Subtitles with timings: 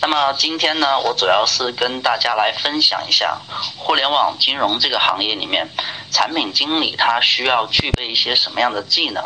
[0.00, 3.36] 那么今天呢，我主要是跟大家来分享一下
[3.76, 5.68] 互联网金融这个行业里面，
[6.10, 9.22] 产品经理他需要具备一些什么样的技能？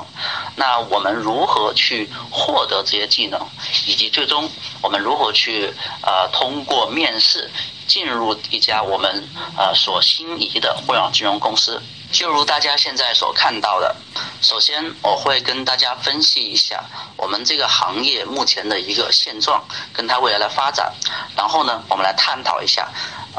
[0.57, 3.39] 那我们如何去获得这些技能？
[3.87, 4.49] 以及最终
[4.81, 5.73] 我们如何去
[6.03, 7.51] 呃通过面试
[7.87, 11.83] 进入一家我们呃所心仪的互联网金融公司？
[12.13, 13.97] 就如大家现在所看到的，
[14.43, 16.85] 首先我会跟大家分析一下
[17.17, 20.93] 我们这个行业目前的一个现状，跟它未来的发展。
[21.35, 22.87] 然后呢，我们来探讨一下，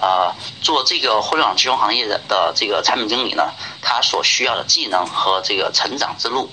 [0.01, 6.49] 呃，做这个互联网金融行业的的这个产品经理呢，他所需要的技能和这个成长之路。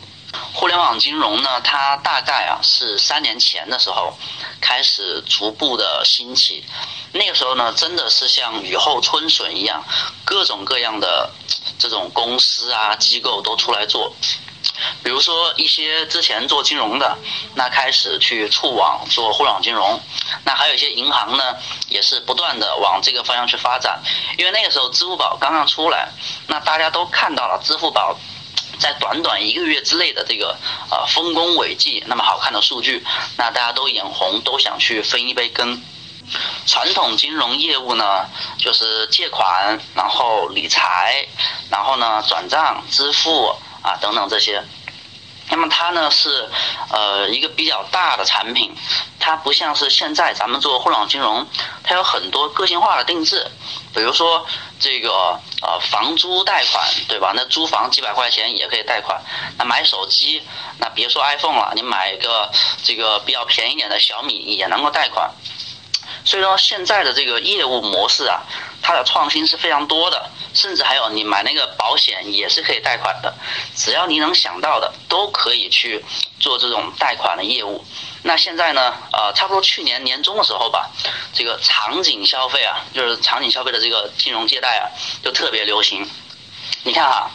[0.53, 4.13] 互联网金融呢，它大概啊是三年前的时候
[4.61, 6.65] 开始逐步的兴起，
[7.13, 9.85] 那个时候呢，真的是像雨后春笋一样，
[10.25, 11.31] 各种各样的。
[11.79, 14.15] 这种公司啊机构都出来做，
[15.03, 17.17] 比如说一些之前做金融的，
[17.55, 19.99] 那开始去触网做互联网金融，
[20.45, 21.57] 那还有一些银行呢，
[21.89, 23.99] 也是不断的往这个方向去发展。
[24.37, 26.11] 因为那个时候支付宝刚刚出来，
[26.49, 28.15] 那大家都看到了支付宝
[28.81, 30.57] 在短短一个月之内的这个
[30.91, 33.05] 呃丰功伟绩，那么好看的数据，
[33.37, 35.81] 那大家都眼红，都想去分一杯羹。
[36.65, 38.25] 传统金融业务呢，
[38.57, 41.27] 就是借款，然后理财，
[41.69, 43.49] 然后呢转账、支付
[43.83, 44.63] 啊等等这些。
[45.51, 46.49] 那么它呢是
[46.91, 48.73] 呃一个比较大的产品，
[49.19, 51.45] 它不像是现在咱们做互联网金融，
[51.83, 53.45] 它有很多个性化的定制。
[53.93, 54.47] 比如说
[54.79, 57.33] 这个呃房租贷款，对吧？
[57.35, 59.21] 那租房几百块钱也可以贷款。
[59.59, 60.43] 那买手机，
[60.79, 62.51] 那别说 iPhone 了，你买个
[62.83, 65.31] 这个比较便宜点的小米也能够贷款。
[66.25, 68.43] 所以说现在的这个业务模式啊，
[68.83, 73.33] 它的创新是非常多的，甚至还有你买那个保险也是可以贷款的，
[73.75, 76.05] 只要你能想到的都可以去
[76.39, 77.85] 做这种贷款的业务。
[78.23, 80.91] 那现在呢，呃，差不多去年年中的时候吧，
[81.33, 84.89] 这个场景消费啊，就是场景消费的这个金融借贷啊，
[85.23, 86.09] 就特别流行。
[86.83, 87.31] 你看哈，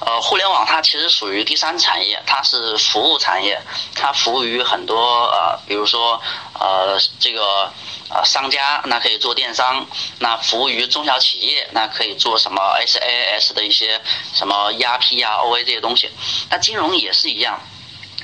[0.00, 3.60] 呃，互联网它其实属于第三产业，它是服务产业，
[3.94, 6.20] 它服务于很多呃，比如说
[6.54, 7.72] 呃这个。
[8.12, 9.86] 啊，商家那可以做电商，
[10.18, 13.98] 那服务于中小企业，那可以做什么 SaaS 的一些
[14.34, 16.10] 什么 ERP 啊、OA 这些东西。
[16.50, 17.58] 那金融也是一样，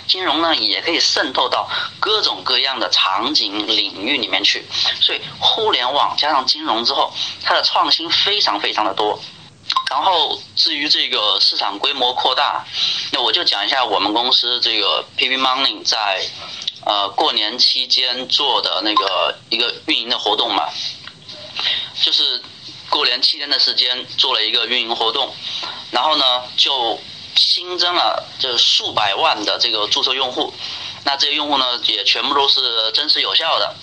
[0.08, 1.68] 金融呢也可以渗透到
[2.00, 4.66] 各种各样的场景领域里面去。
[5.00, 7.12] 所以互联网加上金融之后，
[7.44, 9.20] 它的创新非常非常的多。
[9.90, 12.64] 然后至于这个市场规模扩大，
[13.12, 16.26] 那我就讲一下我们公司这个 PP Money 在。
[16.86, 20.64] 呃，过年期间做的那个一个运营的活动嘛，
[22.00, 22.40] 就是
[22.88, 25.34] 过年期间的时间做了一个运营活动，
[25.90, 26.24] 然后呢
[26.56, 26.98] 就
[27.38, 30.52] 新增了这数百万的这个注册用户，
[31.04, 33.74] 那这些用户呢也全部都是真实有效的。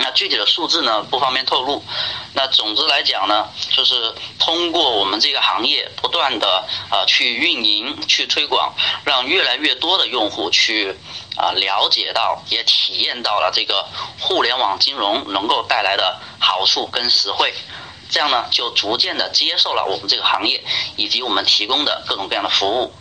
[0.00, 1.82] 那具体的数字呢不方便透露。
[2.32, 8.72] 那总之来讲呢，就是通过我们这个行业不断的啊去运营、去推广，
[9.04, 10.96] 让越来越多的用户去
[11.36, 13.84] 啊了解到、也体验到了这个
[14.20, 17.52] 互联网金融能够带来的好处跟实惠，
[18.10, 20.64] 这样呢就逐渐的接受了我们这个行业
[20.96, 22.94] 以及我们提供的各种各样的服务。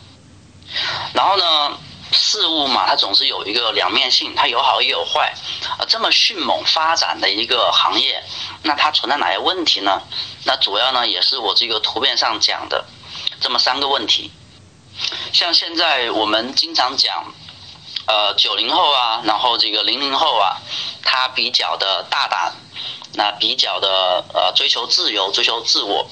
[1.14, 1.78] 然后呢？
[2.10, 5.34] 事物嘛，它总是有一个两面性，它有好也有坏。
[5.78, 8.24] 啊，这么迅猛发展的一个行业，
[8.64, 10.02] 那它存在哪些问题呢？
[10.46, 12.86] 那主要呢，也是我这个图片上讲的
[13.42, 14.32] 这么三个问题。
[15.34, 17.26] 像现在我们经常讲，
[18.06, 20.62] 呃，九零后啊，然后这个零零后啊，
[21.04, 22.56] 他比较的大胆，
[23.14, 26.08] 那比较的呃追求自由，追求自我。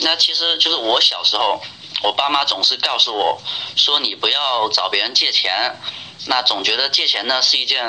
[0.00, 1.60] 那其实就是我小时候。
[2.00, 3.42] 我爸妈总是告诉我，
[3.74, 5.74] 说你不要找别人借钱，
[6.26, 7.82] 那总觉得借钱呢是一件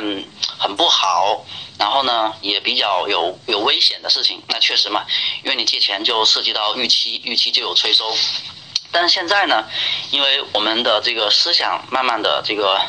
[0.58, 1.46] 很不好，
[1.78, 4.42] 然后呢也比较有有危险的事情。
[4.48, 5.06] 那确实嘛，
[5.44, 8.12] 因为你借钱就涉及到逾期，逾期就有催收。
[8.92, 9.64] 但是现在呢，
[10.10, 12.82] 因为我们的这个思想慢慢的这个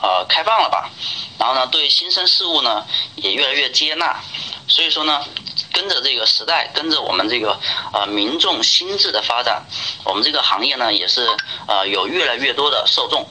[0.00, 0.88] 呃开放了吧，
[1.36, 2.86] 然后呢对新生事物呢
[3.16, 4.20] 也越来越接纳，
[4.70, 5.22] 所以说呢。
[5.72, 7.58] 跟着这个时代，跟着我们这个
[7.92, 9.62] 呃民众心智的发展，
[10.04, 11.24] 我们这个行业呢也是
[11.68, 13.26] 呃有越来越多的受众。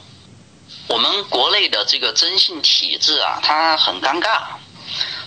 [0.88, 4.40] 我们国内的这个征信体制啊，它很尴尬，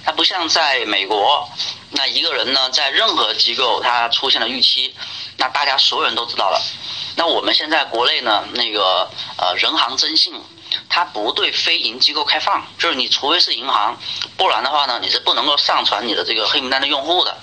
[0.03, 1.47] 它不像在美国，
[1.91, 4.93] 那一个人呢，在任何机构他出现了逾期，
[5.37, 6.59] 那大家所有人都知道了。
[7.15, 9.07] 那我们现在国内呢，那个
[9.37, 10.33] 呃人行征信，
[10.95, 13.97] 它不对非银机构开放，就是你除非是银行，
[14.37, 17.35] 不然的话呢，你是不能够上传你的这个黑名单的用户的。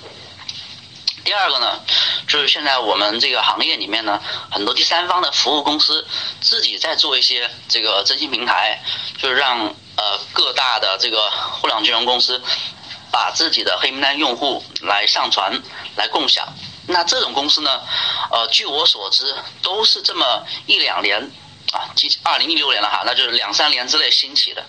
[1.25, 1.81] 第二个呢，
[2.29, 6.07] 就是现在我们这个行业里面呢，很多第三方的服务公司
[6.41, 8.81] 自己在做一些这个征信平台，
[9.19, 9.59] 就是让
[9.97, 11.29] 呃各大的这个
[11.61, 12.41] 互联网金融公司
[13.11, 15.61] 把自己的黑名单用户来上传
[15.97, 16.47] 来共享。
[16.87, 17.81] 那这种公司呢，
[18.31, 21.33] 呃，据我所知，都是这么一两年
[21.73, 24.65] 啊，即二零一六年了哈，那就是两三年之内兴起的，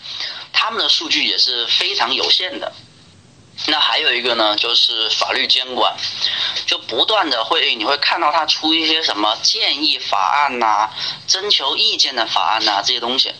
[0.53, 2.71] 他们的数据也是非常有限的。
[3.67, 5.95] 那还有一个呢，就是法律监管，
[6.65, 10.89] 就不断的会你会看到他出一些什么建议法案呐、
[11.27, 13.33] 征求意见的法案呐这些东西，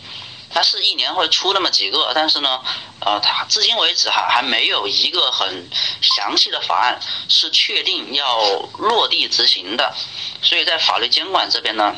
[0.50, 2.60] 它是一年会出那么几个，但是呢，
[3.00, 5.68] 呃，它至今为止哈还没有一个很
[6.00, 8.38] 详细的法案是确定要
[8.78, 9.94] 落地执行的，
[10.42, 11.96] 所以在法律监管这边呢。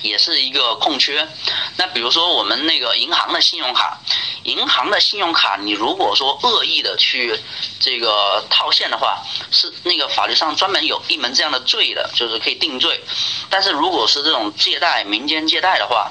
[0.00, 1.28] 也是一个空缺。
[1.76, 4.00] 那比如说我们那个银行的信用卡，
[4.44, 7.38] 银行的信用卡，你如果说恶意的去
[7.78, 13.02] 这个套现的话，是那个法律上专门有一门这样的罪的，就是可以定罪。
[13.50, 16.10] 但是如果是这种借贷、民间借贷的话，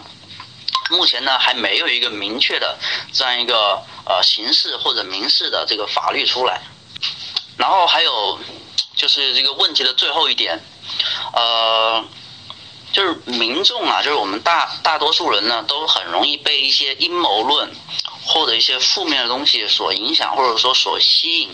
[0.89, 2.78] 目前呢还没有一个明确的
[3.12, 6.62] 这样一个呃刑事或者民事的这个法律出来。
[7.57, 8.39] 然后还有
[8.95, 10.60] 就是这个问题的最后一点，
[11.33, 12.04] 呃。
[12.91, 17.71] 就是民众啊，就是我们大大多数人呢，都很容易被一些阴谋论
[18.25, 21.49] 或者一些负面的东西所影响，或者说所吸引。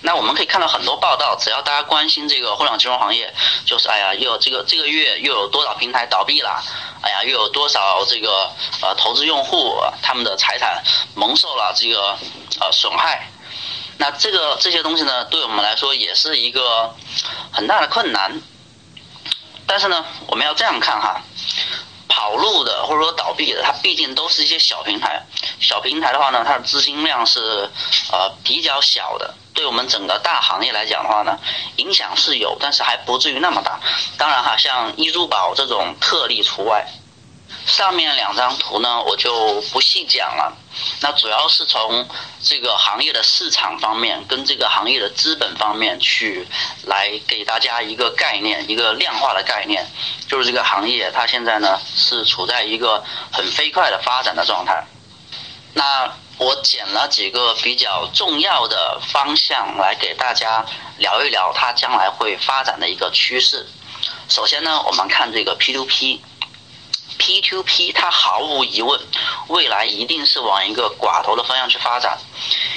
[0.00, 3.32] 那我们可以看到很多报道，只要大家关心这个互联网金融行业，
[3.66, 6.64] 就是哎呀，又这个这个月又有多少平台倒闭了，
[7.02, 10.82] 哎呀，又有多少这个呃投资用户他们的财产
[11.14, 12.16] 蒙受了这个
[12.58, 13.30] 呃损害。
[13.98, 16.94] 那这个这些东西呢，对我们来说也是一个
[17.52, 18.40] 很大的困难。
[19.66, 21.20] 但是呢，我们要这样看哈，
[22.08, 25.22] 跑路的或者说倒闭的，它毕竟都是一些小平台。
[25.60, 27.68] 小平台的话呢，它的资金量是
[28.12, 31.38] 呃比较小的，对我们整个大行业来讲的话呢，
[31.76, 33.80] 影响是有，但是还不至于那么大。
[34.16, 36.86] 当然哈，像易珠宝这种特例除外。
[37.66, 40.56] 上面两张图呢，我就不细讲了。
[41.00, 42.08] 那主要是从
[42.40, 46.46] 这个行业的市场方面，跟这个行业的资本方面去
[46.84, 49.84] 来给大家一个概念，一个量化的概念，
[50.28, 53.02] 就是这个行业它现在呢是处在一个
[53.32, 54.86] 很飞快的发展的状态。
[55.74, 60.64] 那我捡了几个比较重要的方向来给大家
[60.98, 63.66] 聊一聊它将来会发展的一个趋势。
[64.28, 66.22] 首先呢，我们看这个 P to P。
[67.18, 69.00] P2P 它毫无疑问，
[69.48, 72.18] 未来一定是往一个寡头的方向去发展，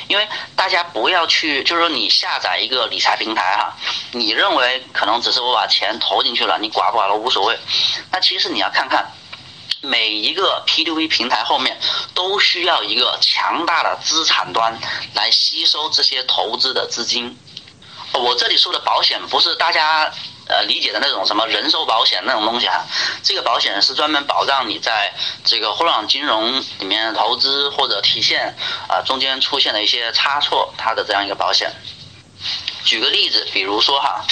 [0.08, 3.74] 因为大家不要去，就是说你下载一个理财平台哈，
[4.12, 7.60] 你认为可能只是我把钱投进去了，你寡不寡头无所谓，
[8.12, 9.12] 那其实你要看看
[9.82, 11.80] 每一个 P2P 平台后面
[12.14, 14.78] 都需要一个强大的资产端
[15.14, 17.38] 来吸收这些投资的资金。
[18.14, 20.12] 我这里说的保险不是大家。
[20.50, 22.84] 呃，理解的那种什么人寿保险那种东西啊，
[23.22, 25.14] 这个保险是专门保障你在
[25.46, 28.58] 这个互联网金融里面投资或者提现
[28.88, 31.72] 啊中间出现的一些差错，它的这样一个保险。
[32.84, 34.26] 举个例子，比如说哈，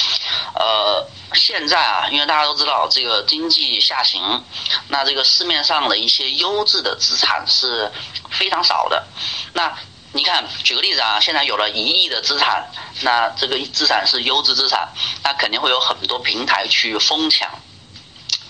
[0.56, 4.44] 呃，现在啊，因为大家都知道这个经济下行，
[4.88, 7.91] 那这个市面上的一些优质的资产是
[8.32, 9.06] 非常少的，
[9.53, 9.72] 那。
[10.14, 12.66] 你看，举个例子啊，现在有了一亿的资产，
[13.02, 14.88] 那这个资产是优质资产，
[15.24, 17.50] 那肯定会有很多平台去疯抢。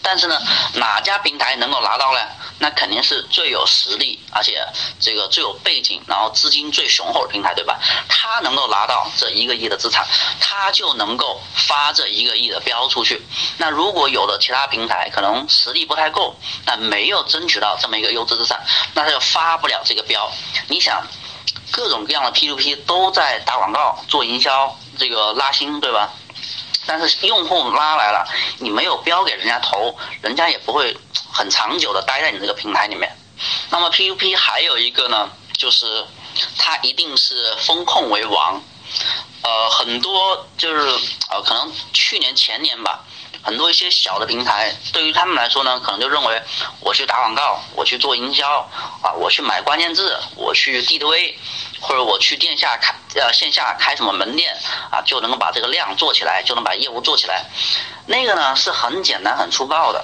[0.01, 0.39] 但是呢，
[0.75, 2.19] 哪家平台能够拿到呢？
[2.59, 4.65] 那肯定是最有实力，而且
[4.99, 7.77] 这个最有背景，然后资金最雄厚的平台，对吧？
[8.07, 10.07] 他能够拿到这一个亿的资产，
[10.39, 13.21] 他就能够发这一个亿的标出去。
[13.57, 16.35] 那如果有了其他平台，可能实力不太够，
[16.65, 20.31] 那没有争取到这么一个优质资产，那他就发不了这个标。
[20.69, 21.05] 你想？
[21.71, 26.11] 各种各样的 P2P 都在打广告、做营销，这个拉新，对吧？
[26.85, 28.25] 但是用户拉来了，
[28.59, 30.95] 你没有标给人家投，人家也不会
[31.31, 33.13] 很长久的待在你这个平台里面。
[33.69, 36.05] 那么 P2P 还有一个呢，就是
[36.57, 38.61] 它一定是风控为王。
[39.43, 40.79] 呃，很多就是
[41.29, 43.03] 呃，可能去年前年吧。
[43.47, 46.41] 很多一些小的平台，对于他们来说呢，可能就认为
[46.81, 48.59] 我去打广告，我去做营销
[49.01, 51.39] 啊，我去买关键字，我去地推
[51.79, 54.53] 或者我去线下开呃线下开什么门店
[54.91, 57.45] 啊，就能够把这个量做起来，就能把业务做起来。
[58.05, 60.03] 那个呢是很简单很粗暴的，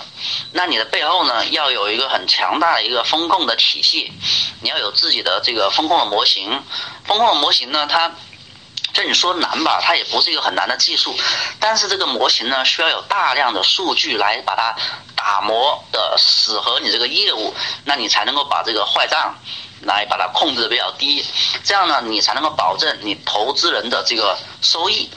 [0.54, 4.14] 那你的背后呢要有一个很强大的一个风控的体系，
[4.62, 6.64] 你要有自己的这个风控的模型，
[7.04, 8.10] 风控的模型呢它。
[8.94, 11.16] 这你说难吧，它也不是一个很难的技术，
[11.60, 14.76] 但是这个模型呢，需要有大量的数据来把它
[15.16, 17.52] 打磨的适合你这个业务，
[17.86, 19.36] 那你才能够把这个坏账
[19.82, 21.26] 来把它控制的比较低，
[21.64, 25.10] 这样呢，你才能够保证你投资人的这个收益。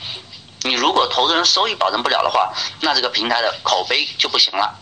[0.63, 4.73] 你如果投资人收益保证不了的话，那这个平台的口碑就不行了。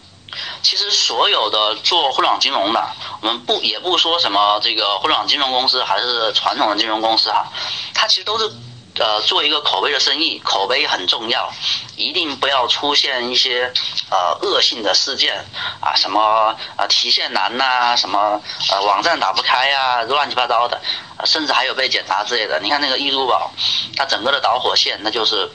[0.64, 2.82] 其实所有的做互联网金融的，
[3.22, 7.46] 我们不也不说什么这个互联网金融公司还是传统的金融公司哈，
[7.94, 8.50] 它其实都是。
[8.98, 11.52] 呃，做一个口碑的生意，口碑很重要，
[11.98, 13.74] 一定不要出现一些
[14.10, 15.44] 呃恶性的事件
[15.82, 20.82] 啊，什么呃提现难呐，什么呃网站打不开呀，乱七八糟的，
[21.26, 22.58] 甚至还有被检查之类的。
[22.62, 23.52] 你看那个易租宝，
[23.98, 25.52] 它整个的导火线那就是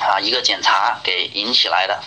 [0.00, 2.02] 啊一个检查给引起来的。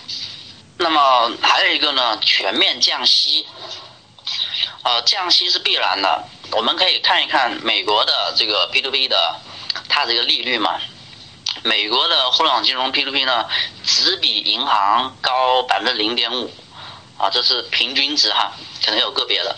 [0.76, 3.46] 那么还有一个呢，全面降息，
[4.82, 6.22] 呃降息是必然的。
[6.52, 9.40] 我们可以看一看美国的这个 P to P 的。
[9.88, 10.80] 它这个利率嘛，
[11.62, 13.46] 美国的互联网金融 P2P 呢，
[13.84, 16.52] 只比银行高百分之零点五，
[17.18, 18.52] 啊，这是平均值哈，
[18.84, 19.54] 可能有个别的。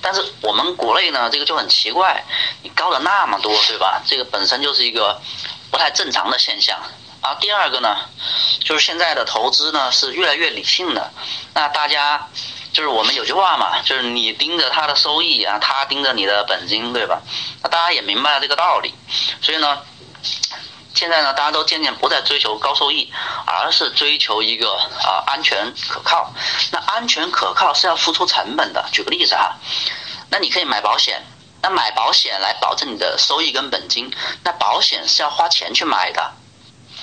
[0.00, 2.24] 但是我们国内呢，这个就很奇怪，
[2.62, 4.02] 你高了那么多，对吧？
[4.06, 5.20] 这个本身就是一个
[5.70, 6.78] 不太正常的现象。
[7.20, 7.96] 啊，第二个呢，
[8.64, 11.12] 就是现在的投资呢是越来越理性的，
[11.54, 12.28] 那大家。
[12.72, 17.20] 就是我们有句话嘛，就是你盯着他的收益啊，他盯着你的本金，对吧？
[17.62, 18.94] 那大家也明白了这个道理，
[19.40, 19.82] 所以呢，
[20.94, 23.12] 现在呢，大家都渐渐不再追求高收益，
[23.46, 24.72] 而是追求一个
[25.02, 26.32] 啊安全可靠。
[26.70, 28.84] 那安全可靠是要付出成本的。
[28.92, 29.56] 举个例子哈，
[30.30, 31.22] 那你可以买保险，
[31.62, 36.32] 那买保险来保证你的收益跟本金，那保险是要花钱去买的。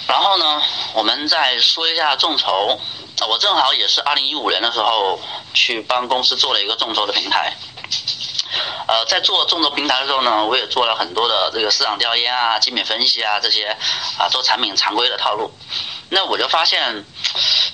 [0.07, 0.61] 然后呢，
[0.93, 2.79] 我们再说一下众筹。
[3.27, 5.19] 我正好也是二零一五年的时候
[5.53, 7.53] 去帮公司做了一个众筹的平台。
[8.87, 13.75] 呃，在做众筹平台的时候呢，我也做了很多的这个市场调研啊、基本分析啊这些
[14.19, 15.51] 啊，做产品常规的套路。
[16.09, 17.03] 那我就发现，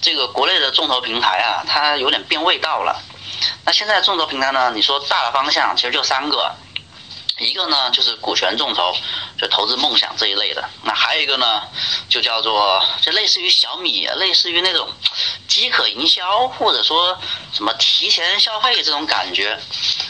[0.01, 3.01] 这个国内的众筹平台啊，它有点变味道了。
[3.65, 6.55] 那现在众筹平台呢，你说大的方向其实就三个。
[7.39, 8.95] 一个呢就是股权众筹，
[9.41, 10.63] 就投资梦想这一类的。
[10.83, 11.63] 那还有一个呢，
[12.07, 14.87] 就叫做就类似于小米，类似于那种
[15.47, 17.17] 饥渴营销，或者说
[17.51, 19.57] 什么提前消费这种感觉。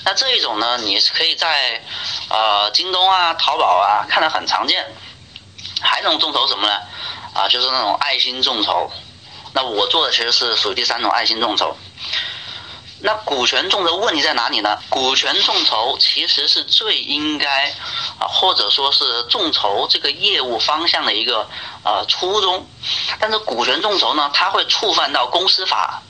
[0.04, 1.82] 那这一种呢，你是可以在
[2.30, 4.86] 呃京东啊、淘宝啊看得很常见。
[5.80, 6.74] 还有一种众筹什么呢？
[7.34, 8.92] 啊，就是那种爱心众筹。
[9.54, 11.76] 那我做的其实是属于第三种爱心众筹。
[13.04, 14.78] 那股权众筹问题在哪里呢？
[14.90, 17.70] 股权众筹其实是最应该
[18.20, 21.48] 啊，或者说是众筹这个业务方向的一个
[21.84, 22.68] 呃初衷。
[23.20, 26.04] 但是股权众筹呢，它会触犯到公司法。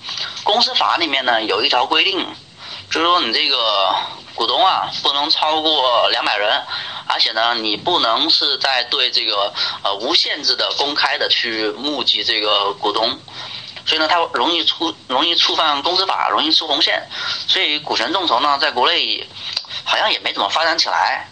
[0.44, 2.28] 公司法里面呢有一条规定，
[2.90, 3.96] 就是说你这个
[4.36, 6.62] 股东啊不能超过两百人，
[7.08, 13.18] 而且呢你不能是在对这个呃无限制的公开的去募集这个股东。
[13.86, 17.08] 所以呢，它容易触容易触犯公司法，容易出红线，
[17.48, 19.28] 所以股权众筹呢，在国内
[19.84, 21.28] 好像也没怎么发展起来。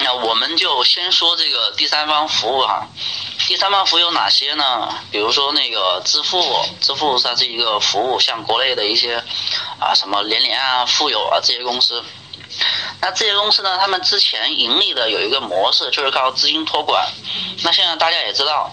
[0.00, 2.86] 那我们就先说这个第三方服务哈，
[3.48, 4.88] 第三方服务有哪些呢？
[5.10, 9.16] 比如说那个支付，支付它是一个服务，像国内的一些
[9.80, 12.04] 啊什么连连啊、富有啊这些公司。
[13.00, 13.78] 那这些公司呢？
[13.78, 17.08] 他们之前盈利的有一个模式，就是靠资金托管。
[17.62, 18.70] 那现在大家也知道，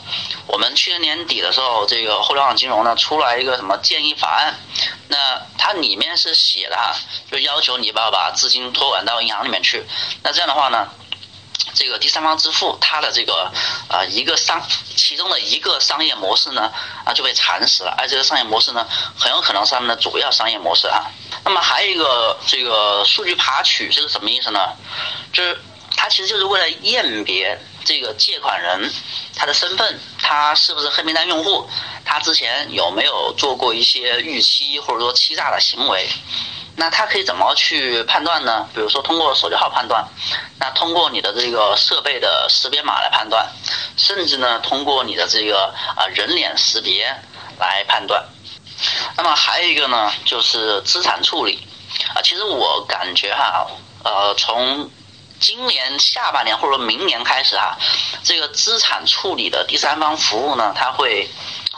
[0.47, 4.59] 我们去年年底的时候，这个互联网金融呢出来一个什么建议法案？
[5.09, 6.95] 那它里面是写的哈，
[7.31, 9.83] 就要求你把把资金托管到银行里面去。
[10.23, 10.89] 那这样的话呢？
[11.73, 13.51] 这个第三方支付，它的这个
[13.89, 14.61] 呃一个商
[14.95, 16.71] 其中的一个商业模式呢
[17.03, 21.11] 啊就被蚕食了，而这个商业模式呢很有可能是他们的主要商业模式啊。
[21.45, 24.59] 那么还有一个这个数据爬取，这是什么意思呢？
[25.31, 25.57] 就是
[25.95, 28.91] 它其实就是为了验别这个借款人
[29.35, 31.69] 他的身份，他是不是黑名单用户，
[32.03, 36.09] 他之前有没有做过一些逾期或者说欺诈的行为。
[36.77, 38.67] 那它可以怎么去判断呢？
[38.73, 40.05] 比如说通过手机号判断，
[40.59, 43.47] 那通过你的这个设备的识别码来判断，
[43.95, 47.15] 甚至呢通过你的这个啊人脸识别
[47.57, 48.25] 来判断。
[49.17, 51.67] 那么还有一个呢，就是资产处理
[52.13, 52.21] 啊。
[52.21, 53.67] 其实我感觉哈，
[54.03, 54.89] 呃，从
[55.39, 57.77] 今年下半年或者明年开始哈，
[58.23, 61.29] 这个资产处理的第三方服务呢，它会。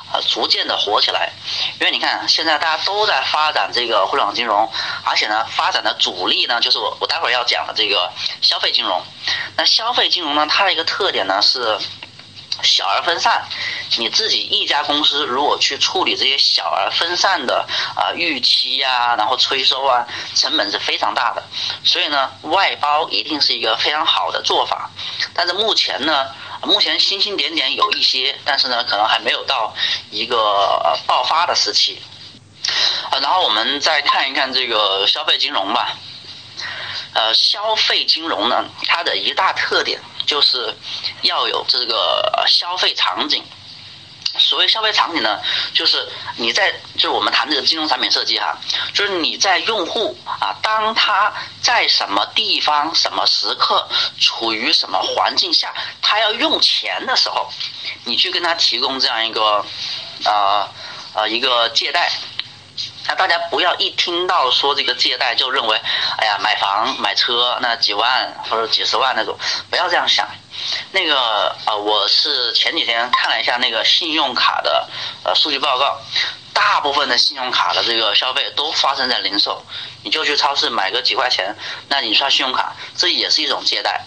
[0.09, 1.33] 呃，逐渐的火起来，
[1.81, 4.71] 因为你看，现在大家都在发展这个互联网金融，
[5.03, 8.09] 而且呢，发展的主力呢，就是我我待会儿要讲的这个
[8.41, 9.03] 消费金融。
[9.57, 11.77] 那消费金融呢，它的一个特点呢是
[12.67, 13.43] 小而分散。
[13.97, 20.05] 你自己一家公司如果去处理这些小而分散的啊预期呀，然后催收啊，
[20.35, 21.41] 成本是非常大的。
[21.83, 24.91] 所以呢，外包一定是一个非常好的做法。
[25.33, 26.27] 但是目前呢，
[26.61, 29.73] 目前星星点点有一些，但是呢，可能还没有到
[30.11, 31.99] 一个爆发的时期。
[33.09, 35.97] 啊，然后我们再看一看这个消费金融吧。
[37.13, 40.71] 呃，消费金融呢，它的一大特点就是
[41.23, 43.43] 要有这个消费场景。
[44.37, 45.41] 所谓消费场景呢，
[45.73, 48.55] 就是你在就是我们谈这个金融产品设计哈，
[48.93, 53.87] 就是你在用户啊，当他在什么地方、什么时刻、
[54.19, 57.49] 处于什么环境下，他要用钱的时候，
[58.03, 59.65] 你去跟他提供这样一个
[60.23, 60.69] 啊
[61.15, 62.11] 啊一个借贷。
[63.07, 65.81] 那大家不要一听到说这个借贷就认为，
[66.17, 69.37] 哎呀，买房买车那几万或者几十万那种，
[69.69, 70.27] 不要这样想。
[70.91, 74.89] 那个呃，我是前几天看了一下那个信用卡的
[75.23, 76.01] 呃数据报告，
[76.53, 79.63] 大部分的信用卡的这个消费都发生在零售。
[80.03, 81.55] 你就去超市买个几块钱，
[81.87, 84.05] 那你刷信用卡，这也是一种借贷。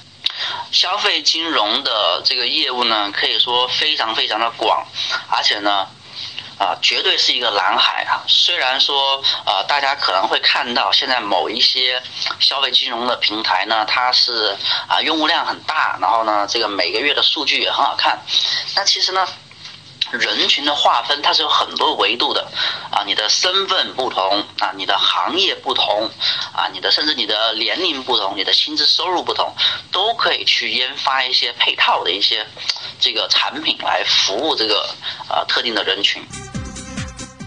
[0.72, 4.86] 消费金融的这个业务呢，可以说非常非常的广，
[5.30, 5.88] 而且呢。
[6.60, 8.20] 啊，绝对是一个蓝海啊！
[8.28, 12.02] 虽然说，呃，大家可能会看到现在某一些
[12.38, 14.54] 消费金融的平台呢，它是
[14.86, 18.20] 啊用户量很大，然后呢，这个每个月的数据也很好看。
[18.76, 19.26] 那其实呢，
[20.12, 22.46] 人群的划分它是有很多维度的
[22.90, 26.10] 啊，你的身份不同啊，你的行业不同
[26.52, 29.50] 啊，你的甚至你的年龄不同，你的薪资收入不同，
[29.90, 32.46] 都可以去研发一些配套的一些
[33.00, 34.94] 这个产品来服务这个
[35.30, 36.22] 呃特定的人群。